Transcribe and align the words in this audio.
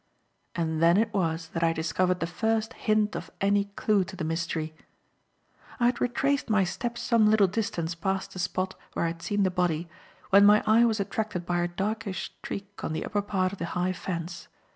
And 0.55 0.81
then 0.81 0.97
it 0.97 1.13
was 1.13 1.49
that 1.49 1.63
I 1.63 1.73
discovered 1.73 2.21
the 2.21 2.25
first 2.25 2.73
hint 2.73 3.15
of 3.15 3.29
any 3.39 3.65
clue 3.75 4.03
to 4.05 4.15
the 4.15 4.23
mystery. 4.23 4.73
I 5.79 5.85
had 5.85 6.01
retraced 6.01 6.49
my 6.49 6.63
steps 6.63 6.99
some 7.01 7.29
little 7.29 7.45
distance 7.45 7.93
past 7.93 8.33
the 8.33 8.39
spot 8.39 8.73
where 8.93 9.05
I 9.05 9.09
had 9.09 9.21
seen 9.21 9.43
the 9.43 9.51
body, 9.51 9.87
when 10.31 10.43
my 10.43 10.63
eye 10.65 10.85
was 10.85 10.99
attracted 10.99 11.45
by 11.45 11.59
a 11.61 11.67
darkish 11.67 12.33
streak 12.39 12.83
on 12.83 12.93
the 12.93 13.05
upper 13.05 13.21
part 13.21 13.53
of 13.53 13.59
the 13.59 13.65
high 13.77 13.93
fence. 13.93 14.47